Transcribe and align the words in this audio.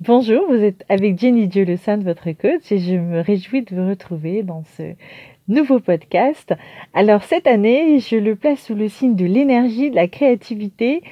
Bonjour, 0.00 0.46
vous 0.48 0.64
êtes 0.64 0.84
avec 0.88 1.18
Jenny 1.18 1.48
Dieu 1.48 1.66
le 1.66 1.76
Saint, 1.76 1.98
votre 1.98 2.32
coach, 2.32 2.72
et 2.72 2.78
je 2.78 2.94
me 2.94 3.20
réjouis 3.20 3.62
de 3.62 3.76
vous 3.76 3.88
retrouver 3.90 4.42
dans 4.42 4.64
ce 4.76 4.94
nouveau 5.48 5.80
podcast. 5.80 6.54
Alors 6.94 7.22
cette 7.22 7.46
année, 7.46 8.00
je 8.00 8.16
le 8.16 8.34
place 8.34 8.60
sous 8.60 8.74
le 8.74 8.88
signe 8.88 9.14
de 9.14 9.26
l'énergie, 9.26 9.90
de 9.90 9.94
la 9.94 10.08
créativité, 10.08 11.02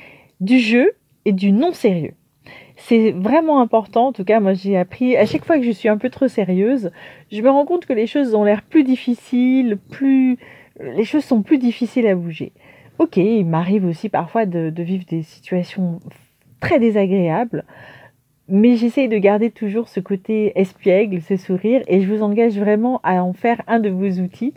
du 0.41 0.59
jeu 0.59 0.93
et 1.27 1.33
du 1.33 1.53
non-sérieux. 1.53 2.15
C'est 2.77 3.13
vraiment 3.13 3.61
important, 3.61 4.09
en 4.09 4.13
tout 4.13 4.25
cas 4.25 4.41
moi 4.41 4.55
j'ai 4.55 4.79
appris, 4.79 5.15
à 5.15 5.27
chaque 5.27 5.45
fois 5.45 5.59
que 5.59 5.65
je 5.65 5.73
suis 5.73 5.91
un 5.91 5.99
peu 5.99 6.09
trop 6.09 6.27
sérieuse, 6.27 6.91
je 7.31 7.43
me 7.43 7.51
rends 7.51 7.67
compte 7.67 7.85
que 7.85 7.93
les 7.93 8.07
choses 8.07 8.35
ont 8.35 8.45
l'air 8.45 8.63
plus 8.63 8.83
difficiles, 8.83 9.79
plus... 9.91 10.39
les 10.81 11.05
choses 11.05 11.25
sont 11.25 11.43
plus 11.43 11.59
difficiles 11.59 12.07
à 12.07 12.15
bouger. 12.15 12.53
Ok, 12.99 13.19
il 13.19 13.45
m'arrive 13.45 13.85
aussi 13.85 14.09
parfois 14.09 14.47
de, 14.47 14.71
de 14.71 14.83
vivre 14.83 15.05
des 15.05 15.23
situations 15.23 16.01
très 16.61 16.79
désagréables, 16.79 17.65
mais 18.51 18.77
j'essaye 18.77 19.09
de 19.09 19.17
garder 19.17 19.51
toujours 19.51 19.89
ce 19.89 20.01
côté 20.01 20.53
espiègle, 20.61 21.23
ce 21.23 21.37
sourire, 21.37 21.83
et 21.87 22.01
je 22.01 22.13
vous 22.13 22.23
engage 22.23 22.59
vraiment 22.59 23.01
à 23.05 23.23
en 23.23 23.33
faire 23.33 23.63
un 23.69 23.79
de 23.79 23.89
vos 23.89 24.21
outils. 24.21 24.55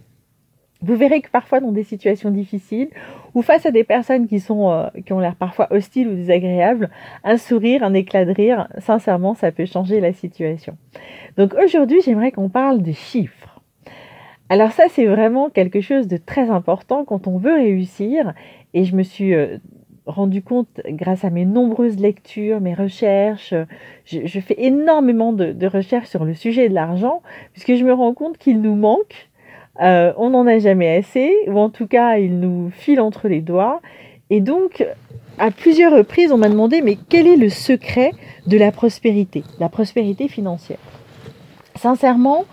Vous 0.81 0.95
verrez 0.95 1.21
que 1.21 1.29
parfois 1.29 1.61
dans 1.61 1.71
des 1.71 1.83
situations 1.83 2.29
difficiles 2.29 2.89
ou 3.33 3.41
face 3.41 3.65
à 3.65 3.71
des 3.71 3.85
personnes 3.85 4.27
qui 4.27 4.41
sont 4.41 4.69
euh, 4.69 4.87
qui 5.05 5.13
ont 5.13 5.19
l'air 5.19 5.35
parfois 5.35 5.71
hostiles 5.71 6.09
ou 6.09 6.15
désagréables, 6.15 6.89
un 7.23 7.37
sourire, 7.37 7.83
un 7.83 7.93
éclat 7.93 8.25
de 8.25 8.33
rire, 8.33 8.67
sincèrement, 8.79 9.33
ça 9.33 9.53
peut 9.53 9.65
changer 9.65 10.01
la 10.01 10.11
situation. 10.11 10.75
Donc 11.37 11.53
aujourd'hui, 11.53 12.01
j'aimerais 12.03 12.31
qu'on 12.31 12.49
parle 12.49 12.81
de 12.81 12.91
chiffres. 12.91 13.61
Alors 14.49 14.71
ça, 14.71 14.83
c'est 14.89 15.05
vraiment 15.05 15.49
quelque 15.49 15.79
chose 15.79 16.07
de 16.07 16.17
très 16.17 16.49
important 16.49 17.05
quand 17.05 17.27
on 17.27 17.37
veut 17.37 17.55
réussir. 17.55 18.33
Et 18.73 18.83
je 18.83 18.95
me 18.95 19.03
suis 19.03 19.33
euh, 19.33 19.57
rendu 20.05 20.41
compte 20.41 20.81
grâce 20.85 21.23
à 21.23 21.29
mes 21.29 21.45
nombreuses 21.45 21.97
lectures, 21.97 22.59
mes 22.59 22.73
recherches. 22.73 23.53
Je, 24.05 24.25
je 24.25 24.39
fais 24.39 24.55
énormément 24.57 25.33
de, 25.33 25.51
de, 25.51 25.67
recherches 25.67 26.09
sur 26.09 26.25
le 26.25 26.33
sujet 26.33 26.69
de 26.69 26.73
l'argent, 26.73 27.21
puisque 27.53 27.75
je 27.75 27.83
me 27.83 27.93
rends 27.93 28.13
compte 28.13 28.37
qu'il 28.37 28.61
nous 28.61 28.75
manque. 28.75 29.29
Euh, 29.81 30.13
on 30.17 30.31
n'en 30.31 30.45
a 30.45 30.59
jamais 30.59 30.97
assez, 30.97 31.33
ou 31.47 31.57
en 31.57 31.69
tout 31.69 31.87
cas, 31.87 32.17
il 32.17 32.39
nous 32.39 32.69
file 32.69 32.99
entre 32.99 33.27
les 33.27 33.41
doigts. 33.41 33.81
Et 34.29 34.39
donc, 34.39 34.85
à 35.39 35.51
plusieurs 35.51 35.93
reprises, 35.93 36.31
on 36.31 36.37
m'a 36.37 36.49
demandé, 36.49 36.81
mais 36.81 36.97
quel 37.09 37.27
est 37.27 37.37
le 37.37 37.49
secret 37.49 38.11
de 38.45 38.57
la 38.57 38.71
prospérité, 38.71 39.43
la 39.59 39.69
prospérité 39.69 40.27
financière? 40.27 40.77
Sincèrement, 41.75 42.45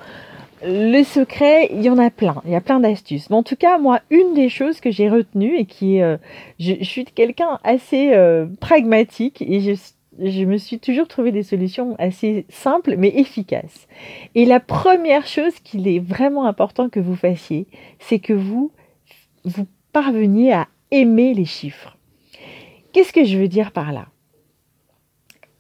le 0.63 1.03
secret, 1.05 1.71
il 1.73 1.83
y 1.83 1.89
en 1.89 1.99
a 1.99 2.11
plein, 2.11 2.43
il 2.45 2.51
y 2.51 2.55
a 2.55 2.61
plein 2.61 2.81
d'astuces. 2.81 3.31
Mais 3.31 3.37
en 3.37 3.43
tout 3.43 3.57
cas, 3.57 3.79
moi, 3.79 4.01
une 4.11 4.35
des 4.35 4.49
choses 4.49 4.81
que 4.81 4.91
j'ai 4.91 5.09
retenues 5.09 5.57
et 5.57 5.65
qui 5.65 5.97
est, 5.97 6.03
euh, 6.03 6.19
je, 6.59 6.75
je, 6.81 6.85
suis 6.85 7.05
quelqu'un 7.05 7.59
assez 7.65 8.13
euh, 8.13 8.47
pragmatique 8.61 9.43
et 9.43 9.61
je, 9.61 10.45
me 10.45 10.59
suis 10.59 10.79
toujours 10.79 11.09
trouvé 11.09 11.33
des 11.33 11.43
solutions 11.43 11.97
assez 11.99 12.45
simples 12.51 12.97
mais 12.99 13.13
efficaces. 13.17 13.89
Et 14.35 14.45
la 14.45 14.61
première 14.61 15.27
chose 15.27 15.59
qu'il 15.65 15.89
est 15.89 16.01
vraiment 16.01 16.45
important 16.45 16.91
que 16.91 17.01
vous 17.01 17.17
fassiez, 17.17 17.67
c'est 17.99 18.19
que 18.19 18.35
vous, 18.35 18.71
vous 19.45 19.67
parveniez 19.93 20.53
à 20.53 20.69
aimer 20.91 21.33
les 21.33 21.47
chiffres. 21.47 21.97
Qu'est-ce 22.93 23.13
que 23.13 23.25
je 23.25 23.39
veux 23.39 23.49
dire 23.49 23.73
par 23.73 23.93
là? 23.93 24.10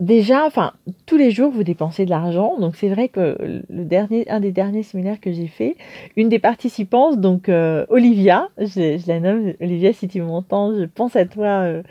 Déjà, 0.01 0.47
enfin, 0.47 0.73
tous 1.06 1.17
les 1.17 1.31
jours, 1.31 1.53
vous 1.53 1.62
dépensez 1.62 2.06
de 2.06 2.11
l'argent. 2.11 2.59
Donc, 2.59 2.75
c'est 2.75 2.89
vrai 2.89 3.09
que 3.09 3.37
le 3.69 3.84
dernier, 3.84 4.29
un 4.31 4.41
des 4.41 4.51
derniers 4.51 4.83
séminaires 4.83 5.20
que 5.20 5.31
j'ai 5.31 5.47
fait, 5.47 5.77
une 6.17 6.29
des 6.29 6.39
participantes, 6.39 7.20
donc 7.20 7.48
euh, 7.48 7.87
Olivia, 7.91 8.48
je, 8.59 9.06
la 9.06 9.21
nomme 9.21 9.53
Olivia, 9.61 9.93
si 9.93 10.09
tu 10.09 10.23
m'entends, 10.23 10.75
je 10.75 10.84
pense 10.84 11.15
à 11.17 11.27
toi 11.27 11.47
euh, 11.47 11.83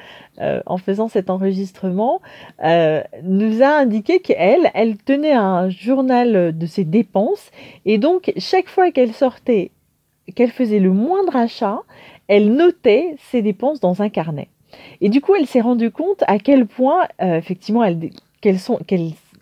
euh, 0.41 0.61
en 0.65 0.77
faisant 0.77 1.07
cet 1.07 1.29
enregistrement, 1.29 2.21
nous 2.61 3.63
a 3.63 3.67
indiqué 3.67 4.19
qu'elle, 4.19 4.71
elle 4.73 4.97
tenait 4.97 5.33
un 5.33 5.69
journal 5.69 6.57
de 6.57 6.65
ses 6.65 6.83
dépenses. 6.83 7.51
Et 7.85 7.97
donc, 7.97 8.33
chaque 8.37 8.67
fois 8.67 8.91
qu'elle 8.91 9.13
sortait, 9.13 9.71
qu'elle 10.35 10.51
faisait 10.51 10.79
le 10.79 10.91
moindre 10.91 11.35
achat, 11.35 11.79
elle 12.27 12.53
notait 12.53 13.15
ses 13.31 13.41
dépenses 13.41 13.79
dans 13.79 14.01
un 14.01 14.09
carnet. 14.09 14.49
Et 15.01 15.09
du 15.09 15.21
coup, 15.21 15.35
elle 15.35 15.47
s'est 15.47 15.61
rendue 15.61 15.91
compte 15.91 16.23
à 16.27 16.39
quel 16.39 16.65
point, 16.65 17.07
euh, 17.21 17.37
effectivement, 17.37 17.83
elle, 17.83 18.09
quelles, 18.41 18.59
sont, 18.59 18.79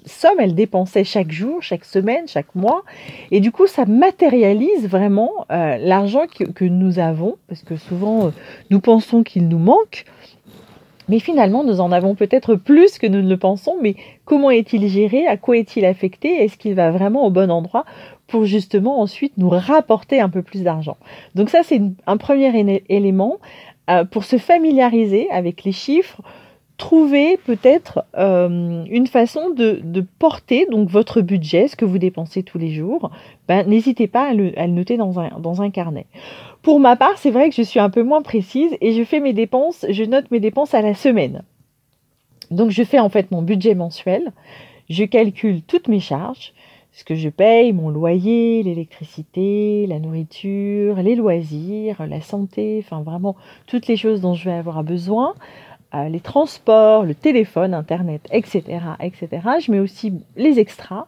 sommes 0.05 0.39
elle 0.39 0.55
dépensait 0.55 1.03
chaque 1.03 1.31
jour, 1.31 1.61
chaque 1.61 1.85
semaine, 1.85 2.27
chaque 2.27 2.53
mois. 2.55 2.83
Et 3.31 3.39
du 3.39 3.51
coup, 3.51 3.67
ça 3.67 3.85
matérialise 3.85 4.88
vraiment 4.88 5.31
euh, 5.51 5.77
l'argent 5.77 6.25
que, 6.27 6.45
que, 6.45 6.65
nous 6.65 6.99
avons, 6.99 7.38
parce 7.47 7.61
que 7.61 7.75
souvent, 7.75 8.27
euh, 8.27 8.29
nous 8.69 8.79
pensons 8.79 9.23
qu'il 9.23 9.47
nous 9.47 9.59
manque. 9.59 10.05
Mais 11.09 11.19
finalement, 11.19 11.63
nous 11.63 11.79
en 11.79 11.91
avons 11.91 12.15
peut-être 12.15 12.55
plus 12.55 12.97
que 12.97 13.07
nous 13.07 13.21
ne 13.21 13.29
le 13.29 13.38
pensons, 13.38 13.77
mais 13.81 13.95
comment 14.25 14.51
est-il 14.51 14.88
géré? 14.89 15.25
À 15.25 15.38
quoi 15.38 15.57
est-il 15.57 15.85
affecté? 15.85 16.44
Est-ce 16.44 16.57
qu'il 16.57 16.75
va 16.75 16.91
vraiment 16.91 17.25
au 17.25 17.29
bon 17.29 17.49
endroit 17.49 17.85
pour 18.27 18.44
justement 18.44 18.99
ensuite 18.99 19.31
nous 19.38 19.47
rapporter 19.49 20.19
un 20.19 20.27
peu 20.27 20.41
plus 20.41 20.63
d'argent? 20.63 20.97
Donc 21.33 21.49
ça, 21.49 21.63
c'est 21.63 21.81
un 22.07 22.17
premier 22.17 22.83
élément. 22.89 23.38
Euh, 23.89 24.03
pour 24.03 24.25
se 24.25 24.37
familiariser 24.37 25.29
avec 25.31 25.63
les 25.63 25.71
chiffres, 25.71 26.21
trouver 26.77 27.37
peut-être 27.37 28.03
euh, 28.17 28.83
une 28.89 29.07
façon 29.07 29.49
de, 29.49 29.81
porter 30.19 30.67
donc 30.69 30.89
votre 30.89 31.21
budget, 31.21 31.69
ce 31.69 31.77
que 31.77 31.85
vous 31.85 31.97
dépensez 31.97 32.43
tous 32.43 32.57
les 32.57 32.71
jours. 32.71 33.11
Ben, 33.47 33.65
N'hésitez 33.65 34.07
pas 34.07 34.29
à 34.29 34.33
le, 34.33 34.51
à 34.59 34.67
le, 34.67 34.73
noter 34.73 34.97
dans 34.97 35.19
un, 35.21 35.39
dans 35.39 35.61
un 35.61 35.69
carnet. 35.69 36.05
Pour 36.61 36.81
ma 36.81 36.97
part, 36.97 37.17
c'est 37.17 37.31
vrai 37.31 37.49
que 37.49 37.55
je 37.55 37.61
suis 37.61 37.79
un 37.79 37.89
peu 37.89 38.03
moins 38.03 38.21
précise 38.21 38.75
et 38.81 38.91
je 38.91 39.03
fais 39.05 39.21
mes 39.21 39.33
dépenses, 39.33 39.85
je 39.89 40.03
note 40.03 40.29
mes 40.31 40.41
dépenses 40.41 40.73
à 40.73 40.81
la 40.81 40.93
semaine. 40.93 41.43
Donc 42.51 42.71
je 42.71 42.83
fais 42.83 42.99
en 42.99 43.09
fait 43.09 43.31
mon 43.31 43.41
budget 43.41 43.73
mensuel, 43.73 44.31
je 44.89 45.05
calcule 45.05 45.61
toutes 45.61 45.87
mes 45.87 46.01
charges, 46.01 46.53
ce 46.97 47.03
que 47.03 47.13
je 47.13 47.29
paye, 47.29 47.73
mon 47.73 47.89
loyer, 47.89 48.63
l'électricité, 48.63 49.85
la 49.85 49.99
nourriture, 49.99 50.95
les 50.95 51.13
loisirs, 51.13 52.07
la 52.07 52.21
santé, 52.21 52.83
enfin 52.83 53.03
vraiment 53.03 53.35
toutes 53.67 53.85
les 53.85 53.97
choses 53.97 54.19
dont 54.19 54.33
je 54.33 54.45
vais 54.45 54.55
avoir 54.55 54.83
besoin, 54.83 55.35
euh, 55.97 56.09
les 56.09 56.19
transports, 56.19 57.03
le 57.03 57.15
téléphone, 57.15 57.73
internet, 57.73 58.21
etc., 58.31 58.63
etc. 59.01 59.27
Je 59.59 59.71
mets 59.71 59.79
aussi 59.79 60.13
les 60.35 60.59
extras 60.59 61.07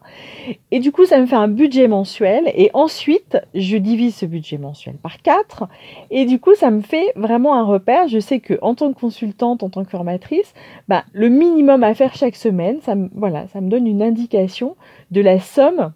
et 0.72 0.80
du 0.80 0.92
coup 0.92 1.06
ça 1.06 1.20
me 1.20 1.26
fait 1.26 1.36
un 1.36 1.48
budget 1.48 1.88
mensuel 1.88 2.52
et 2.56 2.70
ensuite 2.74 3.38
je 3.54 3.78
divise 3.78 4.16
ce 4.16 4.26
budget 4.26 4.58
mensuel 4.58 4.96
par 4.96 5.22
quatre 5.22 5.68
et 6.12 6.26
du 6.26 6.40
coup 6.40 6.56
ça 6.56 6.72
me 6.72 6.82
fait 6.82 7.12
vraiment 7.16 7.56
un 7.56 7.64
repère. 7.64 8.08
Je 8.08 8.20
sais 8.20 8.40
que 8.40 8.58
en 8.62 8.76
tant 8.76 8.94
que 8.94 9.00
consultante, 9.00 9.64
en 9.64 9.70
tant 9.70 9.84
que 9.84 9.92
formatrice, 9.92 10.54
bah, 10.88 11.04
le 11.14 11.30
minimum 11.30 11.84
à 11.84 11.94
faire 11.94 12.16
chaque 12.16 12.36
semaine, 12.36 12.80
ça 12.82 12.96
me, 12.96 13.10
voilà, 13.14 13.48
ça 13.48 13.62
me 13.62 13.70
donne 13.70 13.88
une 13.88 14.02
indication 14.02 14.76
de 15.12 15.22
la 15.22 15.40
somme 15.40 15.94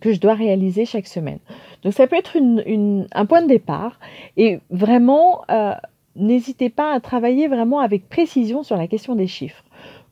que 0.00 0.12
je 0.12 0.20
dois 0.20 0.34
réaliser 0.34 0.84
chaque 0.84 1.06
semaine. 1.06 1.38
Donc 1.82 1.92
ça 1.92 2.06
peut 2.06 2.16
être 2.16 2.36
un 2.36 3.26
point 3.26 3.42
de 3.42 3.48
départ 3.48 3.98
et 4.36 4.60
vraiment, 4.70 5.42
euh, 5.50 5.74
n'hésitez 6.16 6.70
pas 6.70 6.92
à 6.92 7.00
travailler 7.00 7.48
vraiment 7.48 7.80
avec 7.80 8.08
précision 8.08 8.62
sur 8.62 8.76
la 8.76 8.86
question 8.86 9.14
des 9.14 9.26
chiffres. 9.26 9.64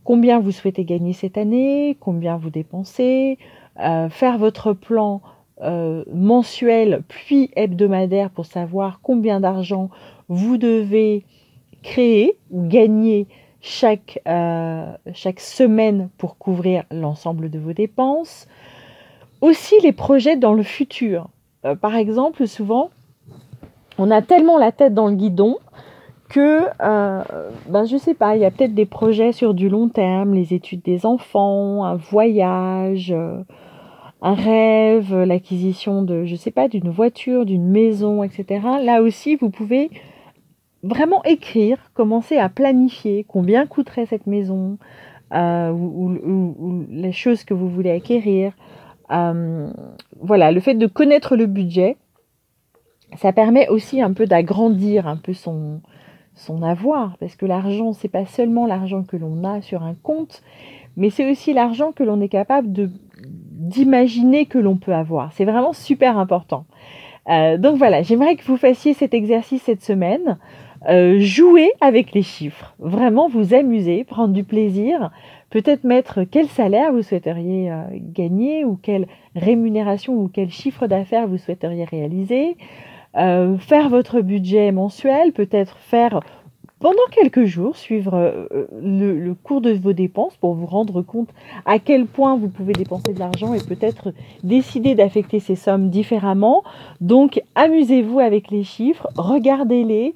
Combien 0.05 0.39
vous 0.39 0.53
souhaitez 0.53 0.85
gagner 0.85 1.15
cette 1.15 1.39
année, 1.39 1.97
combien 1.99 2.37
vous 2.37 2.51
dépensez, 2.51 3.39
euh, 3.81 4.09
faire 4.11 4.39
votre 4.39 4.73
plan 4.73 5.23
euh, 5.63 6.05
mensuel 6.13 7.03
puis 7.09 7.51
hebdomadaire 7.57 8.31
pour 8.31 8.45
savoir 8.45 9.01
combien 9.03 9.41
d'argent 9.41 9.89
vous 10.29 10.59
devez 10.59 11.25
créer 11.83 12.37
ou 12.51 12.67
gagner 12.67 13.27
chaque, 13.61 14.21
euh, 14.29 14.93
chaque 15.15 15.41
semaine 15.41 16.11
pour 16.19 16.37
couvrir 16.37 16.85
l'ensemble 16.91 17.49
de 17.51 17.59
vos 17.59 17.73
dépenses. 17.73 18.47
Aussi 19.41 19.75
les 19.83 19.93
projets 19.93 20.37
dans 20.37 20.55
le 20.55 20.63
futur. 20.63 21.29
Par 21.81 21.97
exemple, 21.97 22.47
souvent, 22.47 22.91
on 23.97 24.11
a 24.11 24.21
tellement 24.21 24.59
la 24.59 24.71
tête 24.71 24.93
dans 24.93 25.07
le 25.07 25.15
guidon 25.15 25.59
que, 26.29 26.67
euh, 26.81 27.23
ben, 27.69 27.85
je 27.85 27.97
sais 27.97 28.15
pas, 28.15 28.37
il 28.37 28.43
y 28.43 28.45
a 28.45 28.51
peut-être 28.51 28.75
des 28.75 28.87
projets 28.87 29.33
sur 29.33 29.55
du 29.55 29.69
long 29.69 29.89
terme, 29.89 30.35
les 30.35 30.55
études 30.55 30.83
des 30.83 31.07
enfants, 31.07 31.85
un 31.85 31.97
voyage, 31.97 33.13
euh, 33.13 33.43
un 34.23 34.35
rêve, 34.35 35.15
l'acquisition 35.15 36.03
de, 36.03 36.25
je 36.25 36.35
sais 36.35 36.51
pas, 36.51 36.69
d'une 36.69 36.91
voiture, 36.91 37.45
d'une 37.45 37.69
maison, 37.69 38.23
etc. 38.23 38.61
Là 38.83 39.03
aussi, 39.03 39.37
vous 39.37 39.51
pouvez 39.51 39.91
vraiment 40.83 41.23
écrire, 41.25 41.79
commencer 41.95 42.37
à 42.37 42.49
planifier 42.49 43.25
combien 43.27 43.67
coûterait 43.67 44.07
cette 44.07 44.27
maison 44.27 44.79
euh, 45.33 45.71
ou, 45.71 46.11
ou, 46.11 46.57
ou, 46.59 46.87
les 46.91 47.13
choses 47.13 47.45
que 47.45 47.55
vous 47.55 47.69
voulez 47.69 47.91
acquérir. 47.91 48.53
Euh, 49.11 49.71
voilà, 50.21 50.53
le 50.53 50.61
fait 50.61 50.75
de 50.75 50.87
connaître 50.87 51.37
le 51.37 51.47
budget, 51.47 51.97
ça 53.17 53.33
permet 53.33 53.69
aussi 53.69 54.01
un 54.01 54.13
peu 54.13 54.27
d'agrandir 54.27 55.07
un 55.07 55.17
peu 55.17 55.33
son, 55.33 55.81
son 56.35 56.63
avoir, 56.63 57.17
parce 57.19 57.37
que 57.37 57.47
l'argent, 57.47 57.93
c'est 57.93 58.09
pas 58.09 58.27
seulement 58.27 58.67
l'argent 58.67 59.03
que 59.03 59.17
l'on 59.17 59.45
a 59.45 59.63
sur 59.63 59.83
un 59.83 59.95
compte, 60.03 60.43
mais 60.97 61.11
c'est 61.11 61.31
aussi 61.31 61.53
l'argent 61.53 61.93
que 61.93 62.03
l'on 62.03 62.21
est 62.21 62.29
capable 62.29 62.73
de 62.73 62.91
d'imaginer 63.27 64.45
que 64.45 64.59
l'on 64.59 64.77
peut 64.77 64.93
avoir. 64.95 65.33
C'est 65.33 65.47
vraiment 65.47 65.73
super 65.73 66.19
important. 66.19 66.67
Euh, 67.31 67.57
donc 67.57 67.79
voilà, 67.79 68.03
j'aimerais 68.03 68.37
que 68.37 68.45
vous 68.45 68.59
fassiez 68.59 68.93
cet 68.93 69.15
exercice 69.15 69.63
cette 69.63 69.83
semaine. 69.83 70.39
euh, 70.89 71.19
jouer 71.19 71.73
avec 71.81 72.13
les 72.13 72.23
chiffres, 72.23 72.75
vraiment 72.79 73.29
vous 73.29 73.55
amuser, 73.55 74.05
prendre 74.05 74.35
du 74.35 74.45
plaisir, 74.45 75.11
peut-être 75.51 75.85
mettre 75.85 76.25
quel 76.25 76.47
salaire 76.47 76.93
vous 76.93 77.03
souhaiteriez 77.03 77.71
euh, 77.71 77.85
gagner 77.93 78.65
ou 78.65 78.79
quelle 78.81 79.07
rémunération 79.35 80.15
ou 80.15 80.29
quel 80.29 80.51
chiffre 80.51 80.87
d'affaires 80.87 81.27
vous 81.27 81.39
souhaiteriez 81.39 81.85
réaliser, 81.85 82.57
euh, 83.17 83.57
faire 83.59 83.89
votre 83.89 84.21
budget 84.21 84.73
mensuel, 84.73 85.33
peut-être 85.33 85.77
faire 85.79 86.21
pendant 86.81 87.03
quelques 87.13 87.45
jours, 87.45 87.77
suivre 87.77 88.47
le, 88.79 89.19
le, 89.19 89.35
cours 89.35 89.63
de 89.63 89.73
vos 89.73 89.95
dépenses 89.95 90.37
pour 90.37 90.53
vous 90.53 90.67
rendre 90.67 91.01
compte 91.01 91.31
à 91.65 91.79
quel 91.79 92.05
point 92.05 92.37
vous 92.37 92.49
pouvez 92.49 92.75
dépenser 92.75 93.15
de 93.15 93.19
l'argent 93.19 93.55
et 93.55 93.61
peut-être 93.61 94.13
décider 94.43 94.95
d'affecter 94.95 95.41
ces 95.41 95.57
sommes 95.57 95.89
différemment. 95.89 96.63
Donc, 97.01 97.41
amusez-vous 97.55 98.21
avec 98.21 98.51
les 98.51 98.65
chiffres, 98.65 99.09
regardez-les, 99.17 100.15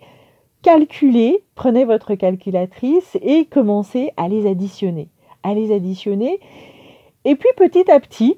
calculez, 0.62 1.42
prenez 1.54 1.86
votre 1.86 2.14
calculatrice 2.14 3.16
et 3.22 3.46
commencez 3.46 4.10
à 4.18 4.28
les 4.28 4.46
additionner. 4.46 5.08
À 5.42 5.54
les 5.54 5.72
additionner. 5.72 6.38
Et 7.24 7.34
puis 7.34 7.48
petit 7.56 7.90
à 7.90 8.00
petit, 8.00 8.36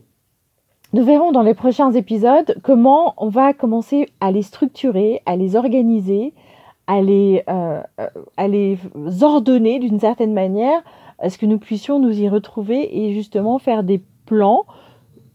nous 0.92 1.04
verrons 1.04 1.30
dans 1.30 1.42
les 1.42 1.54
prochains 1.54 1.92
épisodes 1.92 2.56
comment 2.62 3.14
on 3.16 3.28
va 3.28 3.52
commencer 3.52 4.08
à 4.20 4.32
les 4.32 4.42
structurer, 4.42 5.22
à 5.24 5.36
les 5.36 5.54
organiser, 5.54 6.34
à 6.88 7.00
les, 7.00 7.44
euh, 7.48 7.80
à 8.36 8.48
les 8.48 8.76
ordonner 9.22 9.78
d'une 9.78 10.00
certaine 10.00 10.32
manière, 10.32 10.82
à 11.20 11.30
ce 11.30 11.38
que 11.38 11.46
nous 11.46 11.58
puissions 11.58 12.00
nous 12.00 12.20
y 12.20 12.28
retrouver 12.28 13.04
et 13.04 13.12
justement 13.12 13.58
faire 13.58 13.84
des 13.84 14.02
plans 14.26 14.64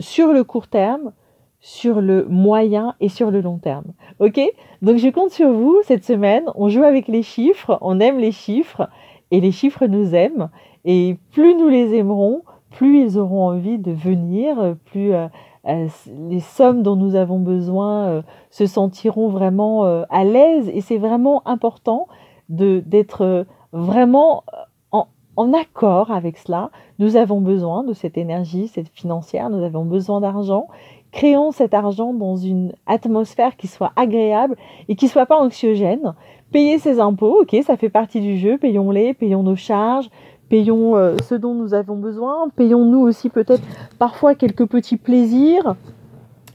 sur 0.02 0.34
le 0.34 0.44
court 0.44 0.68
terme, 0.68 1.13
sur 1.62 2.02
le 2.02 2.25
moyen 2.25 2.96
et 3.00 3.07
sur 3.07 3.31
le 3.31 3.40
long 3.40 3.57
terme. 3.57 3.94
Ok? 4.19 4.42
Donc 4.81 4.98
je 4.98 5.07
compte 5.07 5.31
sur 5.31 5.52
vous 5.52 5.78
cette 5.86 6.04
semaine. 6.04 6.44
On 6.56 6.68
joue 6.68 6.84
avec 6.84 7.07
les 7.07 7.24
chiffres, 7.24 7.78
on 7.80 8.02
aime 8.02 8.19
les 8.19 8.34
chiffres 8.34 8.90
et 9.31 9.40
les 9.40 9.54
chiffres 9.54 9.88
nous 9.88 10.13
aiment. 10.13 10.50
Et 10.84 11.18
plus 11.31 11.56
nous 11.56 11.69
les 11.69 11.96
aimerons, 11.96 12.44
plus 12.75 13.01
ils 13.01 13.18
auront 13.18 13.48
envie 13.48 13.77
de 13.77 13.92
venir, 13.92 14.75
plus 14.86 15.13
euh, 15.13 15.27
euh, 15.68 15.88
les 16.30 16.42
sommes 16.42 16.83
dont 16.83 16.98
nous 16.98 17.16
avons 17.16 17.39
besoin 17.39 18.07
euh, 18.07 18.22
se 18.51 18.66
sentiront 18.66 19.30
vraiment 19.30 19.83
à 19.83 20.24
l'aise. 20.24 20.69
Et 20.74 20.81
c'est 20.81 20.98
vraiment 20.98 21.42
important 21.48 22.07
d'être 22.50 23.45
vraiment 23.72 24.44
en, 24.92 25.51
accord 25.54 26.12
avec 26.12 26.38
cela. 26.38 26.69
Nous 27.00 27.16
avons 27.18 27.42
besoin 27.42 27.83
de 27.83 27.94
cette 27.94 28.18
énergie, 28.18 28.68
cette 28.68 28.89
financière, 28.89 29.50
nous 29.50 29.63
avons 29.63 29.83
besoin 29.83 30.21
d'argent 30.21 30.68
créons 31.16 31.51
cet 31.51 31.74
argent 31.74 32.13
dans 32.13 32.36
une 32.36 32.74
atmosphère 32.88 33.56
qui 33.56 33.68
soit 33.68 33.94
agréable 33.95 34.57
et 34.89 34.98
qui 34.98 35.07
soit 35.07 35.25
pas 35.25 35.38
anxiogène. 35.38 36.13
Payez 36.51 36.78
ses 36.78 37.00
impôts, 37.00 37.42
ok, 37.42 37.56
ça 37.63 37.78
fait 37.78 37.89
partie 37.89 38.19
du 38.19 38.38
jeu, 38.38 38.57
payons-les, 38.57 39.13
payons 39.13 39.42
nos 39.42 39.56
charges, 39.56 40.10
payons 40.56 40.96
euh, 40.96 41.18
ce 41.25 41.36
dont 41.36 41.54
nous 41.54 41.74
avons 41.74 41.98
besoin, 41.98 42.48
payons-nous 42.56 43.02
aussi 43.02 43.30
peut-être 43.30 43.62
parfois 44.00 44.36
quelques 44.36 44.66
petits 44.66 44.96
plaisirs. 44.96 45.75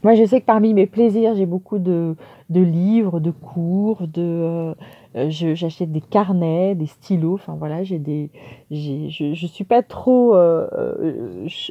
Moi, 0.03 0.15
je 0.15 0.25
sais 0.25 0.41
que 0.41 0.45
parmi 0.47 0.73
mes 0.73 0.87
plaisirs, 0.87 1.35
j'ai 1.35 1.45
beaucoup 1.45 1.77
de, 1.77 2.15
livres, 2.49 3.19
de 3.19 3.29
cours, 3.29 4.07
de, 4.07 4.73
euh, 5.15 5.29
j'achète 5.29 5.91
des 5.91 6.01
carnets, 6.01 6.73
des 6.73 6.87
stylos. 6.87 7.35
Enfin 7.35 7.55
voilà, 7.59 7.83
j'ai 7.83 7.99
des, 7.99 8.31
je, 8.71 9.33
je 9.35 9.45
suis 9.45 9.65
pas 9.65 9.83
trop 9.83 10.33
euh, 10.35 10.67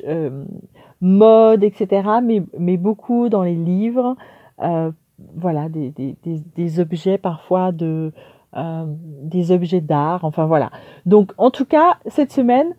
euh 0.07 0.45
mode, 1.01 1.65
etc. 1.65 2.09
Mais, 2.57 2.77
beaucoup 2.77 3.29
dans 3.29 3.43
les 3.43 3.57
livres, 3.57 4.15
euh, 4.63 4.93
voilà, 5.35 5.69
des, 5.69 5.93
des, 5.93 6.79
objets 6.79 7.19
parfois 7.19 7.73
de, 7.73 8.13
euh, 8.57 8.85
des 8.87 9.53
objets 9.53 9.81
d'art, 9.81 10.25
enfin 10.25 10.47
voilà. 10.47 10.71
Donc 11.07 11.33
en 11.39 11.51
tout 11.51 11.65
cas, 11.65 11.99
cette 12.07 12.33
semaine, 12.33 12.75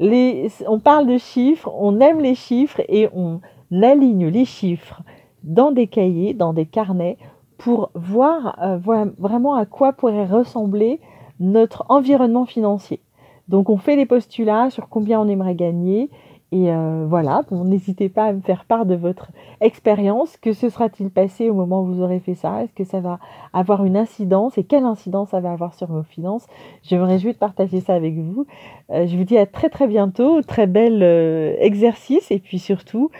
les, 0.00 0.48
on 0.66 0.80
parle 0.80 1.06
de 1.06 1.18
chiffres, 1.18 1.70
on 1.78 2.00
aime 2.00 2.20
les 2.20 2.34
chiffres 2.34 2.80
et 2.88 3.08
on 3.14 3.40
aligne 3.70 4.26
les 4.26 4.44
chiffres 4.44 5.02
dans 5.44 5.70
des 5.70 5.86
cahiers, 5.86 6.34
dans 6.34 6.52
des 6.52 6.66
carnets, 6.66 7.18
pour 7.56 7.90
voir 7.94 8.58
euh, 8.60 8.78
vraiment 9.18 9.54
à 9.54 9.66
quoi 9.66 9.92
pourrait 9.92 10.26
ressembler 10.26 11.00
notre 11.38 11.84
environnement 11.88 12.44
financier. 12.44 13.00
Donc 13.48 13.70
on 13.70 13.76
fait 13.76 13.96
les 13.96 14.06
postulats 14.06 14.70
sur 14.70 14.88
combien 14.88 15.20
on 15.20 15.28
aimerait 15.28 15.54
gagner 15.54 16.10
et 16.52 16.70
euh, 16.70 17.06
voilà, 17.08 17.44
n'hésitez 17.50 18.10
pas 18.10 18.26
à 18.26 18.32
me 18.34 18.42
faire 18.42 18.66
part 18.66 18.84
de 18.84 18.94
votre 18.94 19.32
expérience. 19.62 20.36
Que 20.36 20.52
se 20.52 20.68
sera-t-il 20.68 21.10
passé 21.10 21.48
au 21.48 21.54
moment 21.54 21.80
où 21.80 21.86
vous 21.86 22.02
aurez 22.02 22.20
fait 22.20 22.34
ça? 22.34 22.62
Est-ce 22.62 22.74
que 22.74 22.84
ça 22.84 23.00
va 23.00 23.18
avoir 23.54 23.86
une 23.86 23.96
incidence? 23.96 24.58
Et 24.58 24.64
quelle 24.64 24.84
incidence 24.84 25.30
ça 25.30 25.40
va 25.40 25.50
avoir 25.50 25.72
sur 25.72 25.86
vos 25.86 26.02
finances? 26.02 26.46
Je 26.82 26.94
me 26.96 27.04
réjouis 27.04 27.32
de 27.32 27.38
partager 27.38 27.80
ça 27.80 27.94
avec 27.94 28.18
vous. 28.18 28.46
Euh, 28.90 29.06
je 29.06 29.16
vous 29.16 29.24
dis 29.24 29.38
à 29.38 29.46
très 29.46 29.70
très 29.70 29.86
bientôt. 29.86 30.42
Très 30.42 30.66
bel 30.66 31.02
euh, 31.02 31.56
exercice. 31.58 32.30
Et 32.30 32.38
puis 32.38 32.58
surtout, 32.58 33.10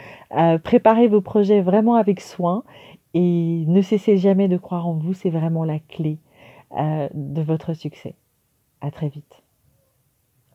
préparez 0.63 1.09
vos 1.09 1.23
projets 1.23 1.63
vraiment 1.63 1.95
avec 1.95 2.21
soin. 2.21 2.65
Et 3.15 3.65
ne 3.67 3.81
cessez 3.81 4.19
jamais 4.19 4.49
de 4.49 4.59
croire 4.59 4.87
en 4.87 4.93
vous. 4.93 5.15
C'est 5.15 5.31
vraiment 5.31 5.65
la 5.65 5.79
clé 5.79 6.19
de 6.75 7.43
votre 7.43 7.73
succès. 7.73 8.15
À 8.83 8.91
très 8.91 9.09
vite. 9.09 9.42